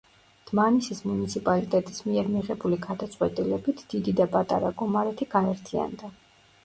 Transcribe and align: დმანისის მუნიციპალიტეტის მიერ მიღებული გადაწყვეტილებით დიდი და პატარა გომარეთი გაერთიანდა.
დმანისის 0.51 1.01
მუნიციპალიტეტის 1.09 2.01
მიერ 2.07 2.31
მიღებული 2.37 2.79
გადაწყვეტილებით 2.87 3.85
დიდი 3.93 4.17
და 4.21 4.29
პატარა 4.37 4.73
გომარეთი 4.83 5.29
გაერთიანდა. 5.37 6.11